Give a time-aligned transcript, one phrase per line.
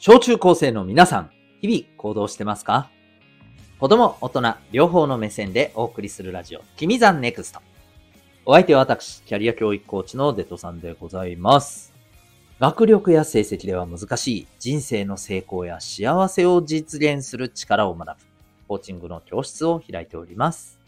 [0.00, 2.88] 小中高生の皆さん、日々行動してますか？
[3.80, 7.60] 子供、大人、両方の目線でお送りするラジオ、君ザンネクスト。
[8.44, 11.92] お相手は私、キャリア教育コーチのデトさんでございます。
[12.60, 18.24] 学力や成績では難しい人生の成功や幸せを実現する力を学ぶ、
[18.68, 20.78] コーチングの教室を開いております。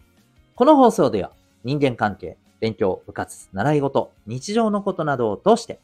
[0.54, 1.32] この放送では、
[1.64, 5.80] 人間関係、勉強、部活、習い事、日常のことなどを通して、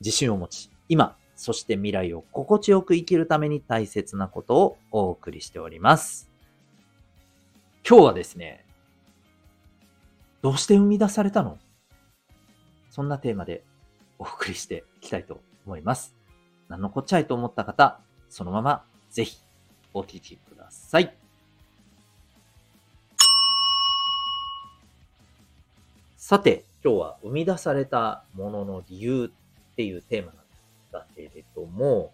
[0.00, 6.30] 自信を持ち、今、そして未来を心地よく生きるために大切なことをお送りしております。
[7.88, 8.66] 今日はですね、
[10.42, 11.58] どうして生み出されたの？
[12.90, 13.64] そんなテーマで
[14.18, 16.14] お送りしていきたいと思います。
[16.68, 19.38] 何のこっちゃいと思った方、そのままぜひ
[19.94, 21.16] お聞きください。
[26.18, 30.39] さて、今日は生み出されたものの理由っていうテーマなん
[30.92, 32.12] だけれども、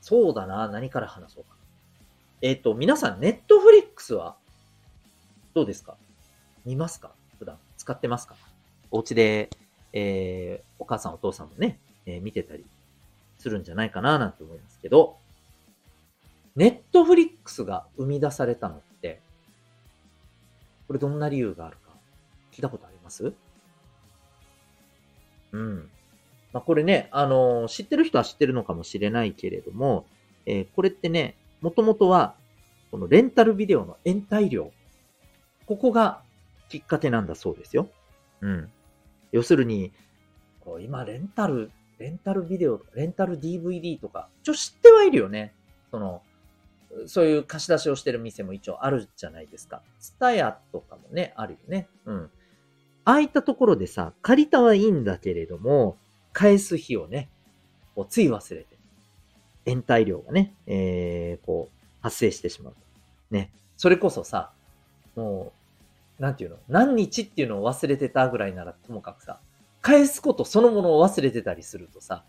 [0.00, 1.56] そうだな、何から話そうか。
[2.40, 4.36] えっ、と、皆さん、ネットフリックスは
[5.54, 5.96] どうですか？
[6.64, 7.12] 見ますか？
[7.38, 8.36] 普段使ってますか？
[8.90, 9.50] お家で、
[9.92, 12.64] えー、お母さんお父さんもね、えー見てたり
[13.38, 15.16] するんじゃないかななんて思いますけど、
[16.56, 19.20] ネットフリックスが生み出されたのって、
[20.86, 21.92] これどんな理由があるか
[22.52, 23.32] 聞いたことあります？
[25.52, 25.90] うん。
[26.52, 30.06] まあ、これね、あのー知ってる人は知ってるのかもしれないけれども、
[30.46, 32.34] えーこれってね、もともとは、
[32.90, 34.70] このレンタルビデオの延滞料。
[35.66, 36.22] ここが
[36.68, 37.88] きっかけなんだそうですよ。
[38.40, 38.70] うん。
[39.30, 39.92] 要するに、
[40.60, 45.54] こう今、レンタル、レンタルビデオ、レンタル DVD とか、一応知ってはいるよね。
[45.90, 46.22] その、
[47.06, 49.82] そういう貸し出しをしてる店も一応あるじゃないですか。
[49.98, 51.88] ツタヤとかもね、あるよね。
[52.04, 52.30] うん。
[53.04, 55.96] ああいったところでさ、借りたはいいんだけれども、
[56.32, 57.28] 返す日をね、
[57.94, 58.66] こうつい忘れて、
[59.64, 62.74] 延滞料がね、えー、こう、発生してしまう。
[63.30, 63.50] ね。
[63.76, 64.52] それこそさ、
[65.14, 65.52] も
[66.18, 66.56] う、なんていうの？
[66.68, 69.40] 何日っていうのを忘れてたぐらいならともかくさ、
[69.80, 72.24] 返すことそのものを忘れてたりするとさ、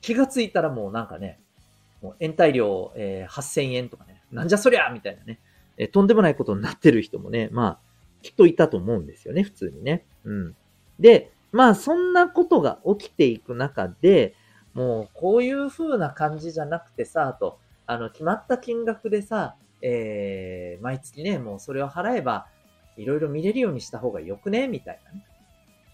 [0.00, 1.38] 気がついたらもうなんかね、
[2.00, 5.40] もう延滞料、えー8000円とかね、なんじゃそりゃみたいなね、
[5.76, 7.78] えーとんでもないことになってる人もね、まあ、
[8.22, 10.06] きっといたと思うんですよね、普通にね。
[10.24, 10.56] うん。
[10.98, 14.34] で、まあ、そんなことが起きていく中で、
[14.72, 22.48] もう、こういう風な感じじゃなくてさ、と、あの、決まった金額でさ、えー、毎月ね、もうそれを払えば、
[22.96, 24.66] いろいろ見れるようにした方がよくね？
[24.66, 25.24] みたいなね。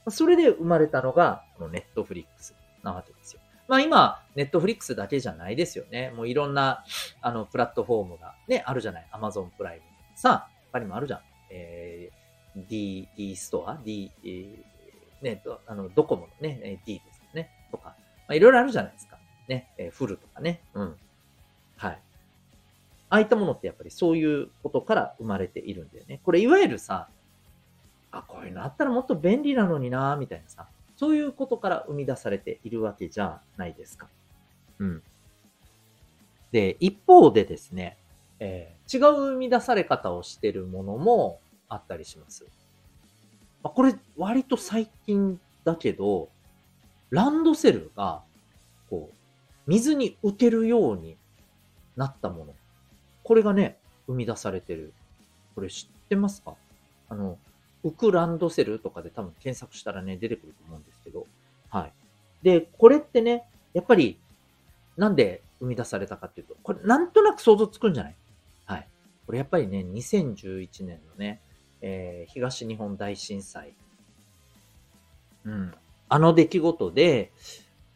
[0.08, 3.40] それで生まれたのが、このネットフリックスなわけですよ。
[3.68, 6.10] まあ今、ネットフリックスだけじゃないですよね。
[6.16, 6.84] もういろんな、
[7.20, 9.08] あの、プラットフォームがね、あるじゃない？
[9.12, 9.82] アマゾンプライム
[10.14, 11.20] さあ、他にもあるじゃん。
[11.50, 14.69] えー、D、D ストア ?D、えー
[15.22, 17.50] ね、どあの、ドコモのね、D ですよね。
[17.70, 17.94] とか、
[18.28, 19.18] まあいろいろあるじゃないですか。
[19.48, 20.60] ね、えー Hulu とかね。
[20.74, 20.96] うん。
[21.76, 21.98] はい。
[23.10, 26.20] ああいったものってやっぱりそういうことから生まれているんだよね。
[26.24, 27.08] これいわゆるさ、
[28.12, 34.08] あ、こういうのあったらもっと便利なのになみたいなさ、そういうことから生み出されているわけじゃないですか。
[34.78, 35.02] うん。
[36.52, 37.96] で、一方でですね、
[38.38, 41.38] えー違う生み出され方をしているものも
[41.68, 42.44] あったりします。
[43.62, 46.28] まあこれ割と最近だけど、
[47.10, 48.22] ランドセルが、
[48.88, 49.16] こう、
[49.66, 51.16] 水に浮けるように
[51.96, 52.54] なったもの。
[53.22, 54.92] これがね、生み出されてる。
[55.54, 56.54] これ知ってますか？
[57.08, 57.38] あの、
[57.84, 61.26] 浮くランドセルとかで多分検索したらね、出てくると思うんですけど。
[61.68, 61.92] はい。
[62.42, 63.44] で、これってね、
[63.74, 64.18] やっぱり、
[64.96, 68.14] なんで生み出されたかっていうと、これなんとなく想像つくんじゃない？
[68.66, 68.88] はい。
[69.26, 71.40] これやっぱりね、2011年のね、
[71.82, 73.74] えー東日本大震災。
[75.44, 75.74] うん。
[76.08, 77.32] あの出来事で、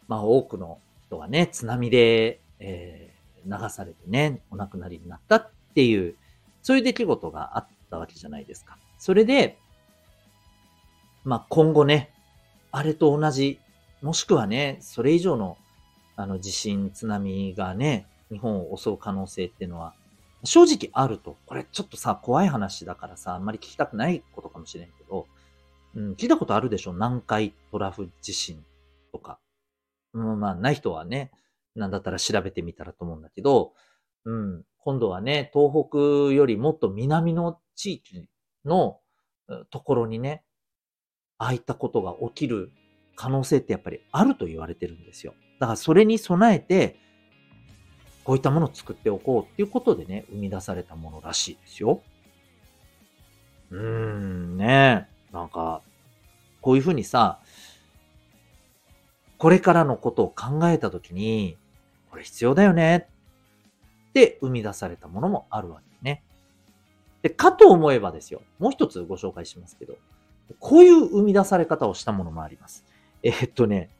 [0.08, 3.14] まあ多くの人がね、津波で、えー
[3.46, 6.14] 流されてね、お亡くなりになったっていう、
[6.62, 8.78] そういう出来事があったわけじゃないですか。
[8.98, 9.58] それで、
[11.24, 12.10] まあ今後ね、
[12.72, 13.60] あれと同じ、
[14.02, 15.56] もしくはね、それ以上の、
[16.16, 19.94] あの地震、津波がね、日本を襲う可能性っていうのは、
[20.44, 21.36] 正直あると。
[21.46, 25.26] これちょっとさ、怖い話だからさ、あんまり聞きたくないことかもしれんけど、
[25.94, 26.92] うん、聞いたことあるでしょ？
[26.92, 28.64] 南海トラフ地震
[29.12, 29.38] とか。
[30.12, 31.30] うん、まあ、ない人はね、
[31.74, 33.72] なんだったら調べてみたらと思うんだけど、
[34.24, 38.28] うん、今度はね、東北よりもっと南の地域
[38.64, 39.00] の
[39.70, 40.44] ところにね、
[41.38, 42.70] ああいったことが起きる
[43.16, 45.34] 可能性ってやっぱりあると言われてるんですよ。
[45.58, 46.96] だからそれに備えて、
[48.24, 52.02] こういったものを作っておこうっていうことでね、生み出されたものらしいですよ。
[53.70, 55.82] うーん、ねなんか、
[56.60, 57.40] こういうふうにさ、
[59.36, 61.58] これからのことを考えたときに、
[62.10, 63.08] これ必要だよね
[64.08, 66.22] って生み出されたものもあるわけね。
[67.20, 68.42] で、かと思えばですよ。
[68.58, 69.98] もう一つご紹介しますけど、
[70.60, 72.86] こういう生み出され方をしたものもあります。
[73.22, 73.90] えー、っとね、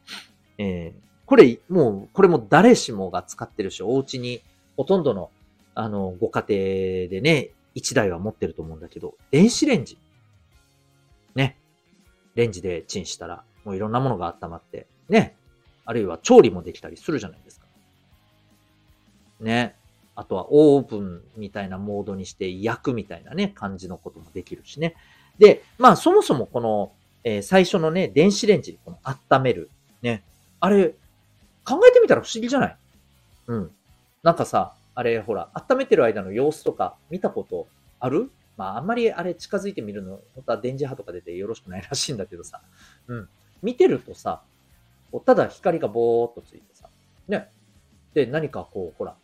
[0.56, 4.42] えー、これ、もう、これも誰しもが使ってるし、お家に
[4.76, 5.30] ほとんどの、
[5.74, 6.58] あの、ご家庭
[7.08, 9.98] でね、一台は持ってると思うんだけど、電子レンジ。
[11.34, 11.58] ね。
[12.34, 15.34] レンジでチンしたら、もういろんなものが温まって、ね。
[15.86, 17.66] あるいは調理もできたりするじゃないですか。
[19.40, 19.76] ね。
[20.16, 24.94] あとはオーブンみたいなモードにして焼くみたいなね、感じのこともできるしね。
[25.38, 26.92] で、まあそもそもこの、
[27.24, 29.70] えー、最初のね、電子レンジ、この温める。
[30.02, 30.22] ね。
[30.60, 30.94] あれ、
[31.64, 32.76] 考えてみたら不思議じゃない？
[33.46, 33.70] うん。
[34.22, 37.66] なんかさ、あれほら、温めてる間の様子とか見たこと
[38.00, 38.30] ある？
[38.56, 42.60] まああんまりあれ近づいてみるの、本当は電磁波とか出てよろしくないらしいんだけどさ。
[43.08, 43.28] うん。
[43.62, 44.42] 見てるとさ、
[45.26, 46.88] ただ光がぼーっとついてさ。
[47.28, 47.48] ね。
[48.14, 49.14] で、何かこう、ほら、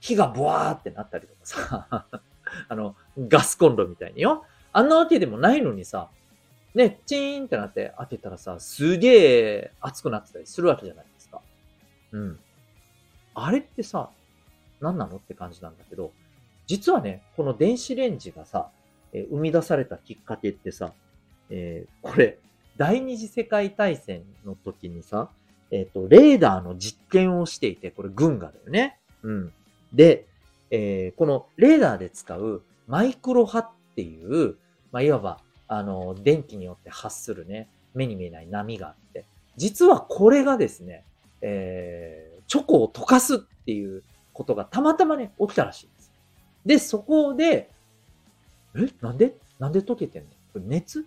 [0.00, 2.06] 火がブワーってなったりとかさ。
[2.68, 4.44] あの、ガスコンロみたいによ。
[4.72, 6.08] あんなわけでもないのにさ、
[6.74, 11.06] ね、チーンってなって開けたらさ、すげえ熱くなってたりするわけじゃない。
[12.12, 12.38] うん。
[13.34, 14.10] あれってさ、
[14.80, 16.12] 何なのって感じなんだけど、
[16.66, 18.70] 実はね、この電子レンジがさ、
[19.12, 20.92] えー、生み出されたきっかけってさ、
[21.50, 22.38] えー、これ、
[22.76, 25.30] 第二次世界大戦の時にさ、
[25.70, 28.98] えっ、ー、と、レーダーの実験をしていて、これ軍がだよね。
[29.22, 29.52] うん。
[29.92, 30.26] で、
[30.70, 34.56] えー、このレーダーで使うマイクロ波っていう、
[34.92, 39.24] まあ、いわば、あの、電気によって発するね、目に見えない波があって、
[39.56, 41.04] 実はこれがですね、
[41.48, 44.02] えー、チョコを溶かすっていう
[44.32, 46.12] ことがたまたまね、起きたらしいです。
[46.64, 47.70] で、そこで、
[48.74, 49.36] えなんで？
[49.60, 50.28] なんで溶けてんの？
[50.52, 51.06] これ熱？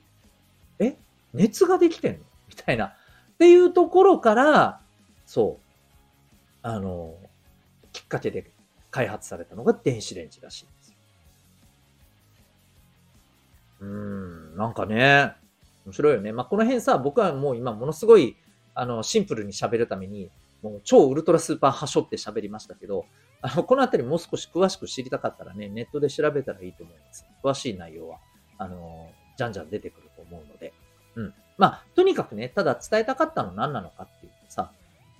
[0.80, 0.95] え？
[1.33, 2.19] 熱ができてんの？
[2.47, 2.86] みたいな。
[2.86, 2.94] っ
[3.38, 4.80] ていうところから、
[5.25, 5.63] そう、
[6.63, 7.15] あの、
[7.92, 8.50] きっかけで
[8.89, 10.94] 開発されたのが電子レンジらしいです。
[13.81, 15.33] うーん、なんかね、
[15.85, 16.31] 面白いよね。
[16.31, 18.38] まあ、この辺さ、僕はもう今ものすごい、
[18.75, 20.30] あの、シンプルに喋るために、
[20.62, 23.06] もう超ウルトラスーパーはしょって喋りましたけど、
[23.42, 27.25] あの、このあたりもう少し詳しく知りたかったらね、ネットで調べたらいいと思います。
[27.44, 28.18] 詳しい内容は、
[28.57, 30.74] あの、じゃんじゃん出てくると思うので。
[31.16, 31.33] うん。
[31.57, 34.71] まあ、とにかくね、ただ伝えたかったの何なのかっていうとさ、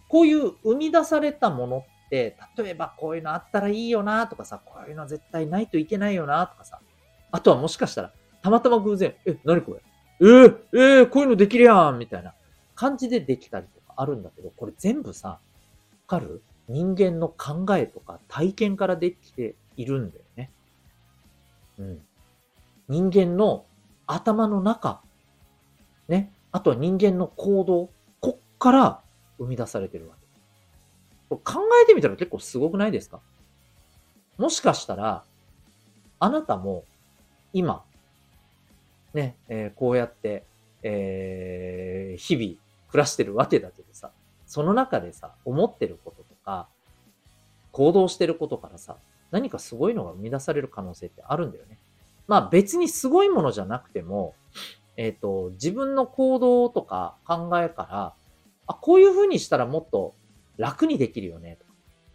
[0.10, 6.80] こういう生み出されたものって、例えばこういうのあったらいいよなとかさ、こういうの絶対ないといけないよなとかさ、
[7.32, 9.82] あとはもしかしたら、たまたま偶然、え、何これ？
[10.22, 12.34] えー、えー、こういうのできるやんみたいな
[12.80, 15.40] 感じでできたりとかあるんだけど、これ全部さ、わ
[16.08, 16.42] かる？
[16.70, 20.50] 人間の考えとか体験からできているんだよね。
[21.78, 22.02] うん。
[22.88, 23.66] 人間の
[24.08, 25.02] 頭の中、
[26.08, 26.32] ね。
[26.54, 27.90] あとは人間の行動、
[28.22, 29.02] こっから
[29.40, 30.16] 生み出されてるわ
[31.30, 31.36] け。
[31.36, 33.20] 考えてみたら結構すごくないですか？
[34.38, 35.26] もしかしたら、
[36.20, 36.86] あなたも
[37.52, 37.84] 今、
[39.14, 40.46] ね、えー、こうやって、
[40.82, 44.12] えー、日々暮らしてるわけだけどさ、
[44.46, 46.68] その中でさ、思ってることとか、
[47.72, 48.98] 行動してることからさ、
[49.32, 51.78] 何かすごいのが生み出される可能性ってあるんだよね。
[52.28, 54.34] まあ別にすごいものじゃなくても、
[54.98, 58.14] えっ、ー、と、自分の行動とか考えから、
[58.68, 60.14] あ、こういう風にしたらもっと
[60.58, 61.72] 楽にできるよねとか、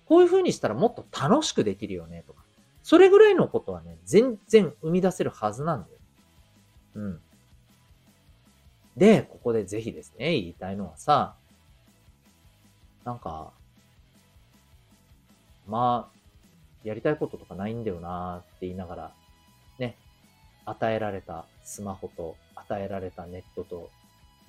[0.07, 2.43] こういう風にしたらもっと楽しくできるよねとか、
[2.83, 5.99] それぐらいのことはね、全然生み出せるはずなんだよ。
[6.97, 7.21] うん。
[8.97, 11.35] で、ここでぜひですね、言いたいのはさ、
[13.05, 13.53] なんか、
[15.67, 16.15] まあ、
[16.85, 19.13] やりたいこととかないんだよなーって言いながら、
[19.79, 19.97] ね、
[20.65, 23.91] 与えられたスマホと、与えられたネットと、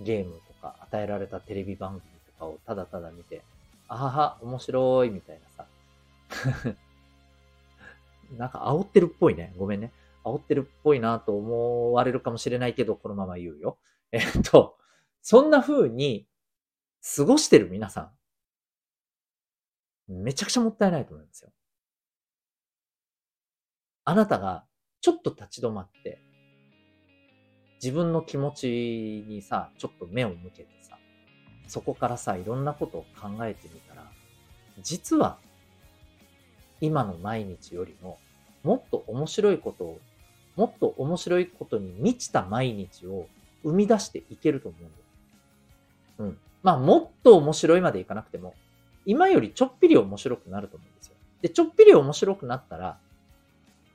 [0.01, 3.41] ゲームとか、与えられたテレビ番組とかをただただ見て、
[3.87, 5.65] あはは、面白い、みたいなさ。
[8.37, 9.53] なんか煽ってるっぽいね。
[9.57, 9.91] ごめんね。
[10.23, 13.77] 煽ってるっぽいなと思われるかもしれないけど、このまま言うよ。
[14.15, 14.77] えっと、
[15.21, 16.25] そんな風に
[17.17, 18.13] 過ごしてる皆さ
[20.07, 21.51] ん、めちゃくちゃもったいないと思いますよ。
[24.05, 24.65] あなたが
[25.01, 26.21] ちょっと立ち止まって、
[27.83, 30.97] 自分の気持ちにさ、ちょっと目を向けてさ、
[31.67, 34.09] そこからさ、いろんなことを考えてみたら、
[34.81, 35.39] 実は、
[36.79, 38.17] 今の毎日よりも、
[38.63, 39.99] もっと面白いことを、
[40.55, 43.27] もっと面白いことに満ちた毎日を
[43.65, 45.03] 生み出していけると思うんだよ。
[46.19, 46.37] うん。
[46.63, 48.53] まあ、もっと面白いまでいかなくても、
[49.05, 51.15] 今よりちょっぴり面白くなると思うんですよ。
[51.41, 52.97] で、ちょっぴり面白くなったら、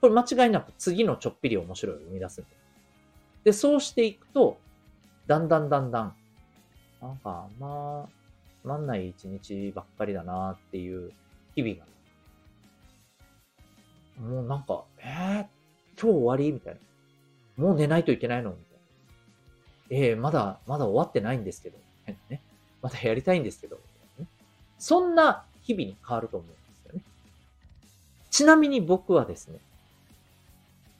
[0.00, 2.56] これ間違いなく次のちょっぴり面白いを生み出すんだよ。
[3.44, 4.58] で、そうしていくと、
[5.26, 6.14] だんだんだんだん、
[7.00, 8.08] なんかあんま、
[8.62, 11.12] つまんない一日ばっかりだなっていう
[11.54, 11.84] 日々が、
[14.20, 16.52] もうなんか、えー、今日終わり？
[16.52, 16.80] みたいな。
[17.64, 18.50] もう寝ないといけないの？
[18.50, 18.56] み。
[19.90, 21.78] えー、まだ、まだ終わってないんですけど。
[22.28, 22.40] ね。
[22.80, 23.78] まだやりたいんですけど。
[24.18, 24.26] ね、
[24.78, 27.02] そんな日々に変わると思うんですよね。
[28.30, 29.58] ちなみに僕はですね、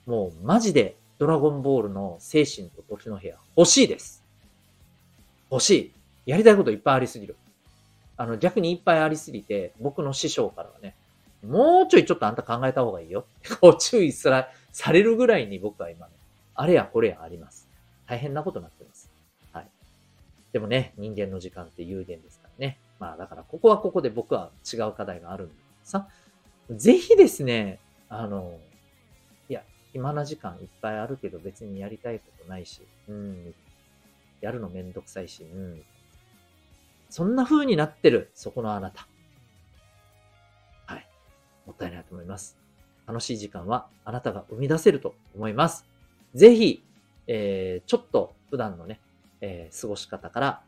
[0.05, 4.23] もうマジでドラゴンボールの精神と時の部屋欲しいです。
[5.49, 5.93] 欲しい。
[6.25, 7.35] やりたいこといっぱいありすぎる。
[8.17, 10.95] あの、逆にいっぱいありすぎて、僕の師匠からはね、
[11.47, 13.25] もうちょいちょっとあんた考えた方がいいよ。
[13.59, 14.47] こう注意、さ
[14.91, 16.13] れるぐらいに僕は今ね、
[16.55, 17.60] あれやこれやあります。
[18.11, 19.09] 大変なことになってます。
[19.53, 19.67] はい。
[20.51, 22.77] でもね、人間の時間って有限ですからね。
[22.99, 26.09] まあだからここはここで僕は違う課題があるんだけどさ、
[26.71, 28.59] ぜひですね、あの、
[29.47, 29.63] いや、
[29.93, 33.55] 暇な時間いっぱいあるけど別にやりたいことないし、うん、
[34.41, 35.81] やるのめんどくさいし、うん、
[37.09, 39.07] そんな風になってる、そこのあなた。
[40.85, 41.07] はい。
[41.65, 42.57] もったいないと思います。
[43.07, 45.85] 楽しい時間はあなたが生み出せると思います。
[46.35, 46.83] ぜひ、
[47.27, 48.99] えー、ちょっと普段のね、
[49.41, 50.61] えー、過ごし方から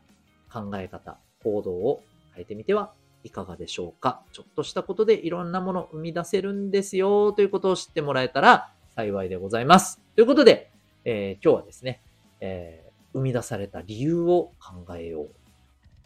[0.52, 2.92] 考え方、行動を変えてみては
[3.22, 4.22] いかがでしょうか。
[4.32, 10.00] ちょっとしたことでいろんなものを生み出せるんですよということを知ってもらえたら幸いでございます。
[10.14, 10.70] ということで、
[11.04, 12.00] えー、今日はですね、
[12.40, 15.30] えー、生み出された理由を考えよう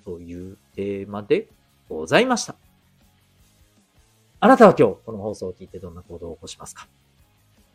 [0.05, 1.49] というテーマで
[1.89, 2.57] ございました。
[4.41, 6.87] あなたは今日この放送を聞いてどんな行動を起こしますか？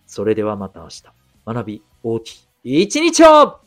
[0.07, 1.03] それではまた明日。
[1.45, 3.59] 学び大きい一日を